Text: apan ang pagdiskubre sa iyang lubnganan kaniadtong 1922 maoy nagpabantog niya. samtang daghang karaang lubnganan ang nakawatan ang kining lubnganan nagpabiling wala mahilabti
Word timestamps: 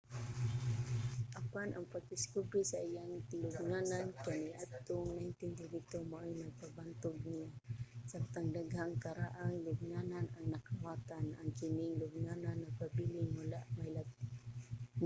apan 1.41 1.67
ang 1.71 1.85
pagdiskubre 1.93 2.61
sa 2.71 2.79
iyang 2.89 3.09
lubnganan 3.31 4.07
kaniadtong 4.25 5.09
1922 5.17 6.11
maoy 6.11 6.31
nagpabantog 6.37 7.15
niya. 7.29 7.47
samtang 8.11 8.47
daghang 8.57 8.93
karaang 9.05 9.55
lubnganan 9.65 10.25
ang 10.35 10.45
nakawatan 10.53 11.25
ang 11.39 11.49
kining 11.59 11.93
lubnganan 12.01 12.57
nagpabiling 12.59 13.29
wala 13.39 13.59
mahilabti 13.75 14.25